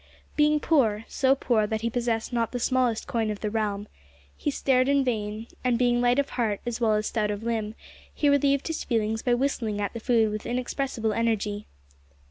Being 0.35 0.59
poor 0.59 1.05
so 1.07 1.35
poor 1.35 1.67
that 1.67 1.81
he 1.81 1.89
possessed 1.91 2.33
not 2.33 2.53
the 2.53 2.59
smallest 2.59 3.05
coin 3.05 3.29
of 3.29 3.41
the 3.41 3.51
realm 3.51 3.87
he 4.35 4.49
stared 4.49 4.89
in 4.89 5.03
vain; 5.03 5.45
and, 5.63 5.77
being 5.77 6.01
light 6.01 6.17
of 6.17 6.29
heart 6.29 6.59
as 6.65 6.81
well 6.81 6.95
as 6.95 7.05
stout 7.05 7.29
of 7.29 7.43
limb, 7.43 7.75
he 8.11 8.27
relieved 8.27 8.65
his 8.65 8.83
feelings 8.83 9.21
by 9.21 9.35
whistling 9.35 9.79
at 9.79 9.93
the 9.93 9.99
food 9.99 10.31
with 10.31 10.47
inexpressible 10.47 11.13
energy. 11.13 11.67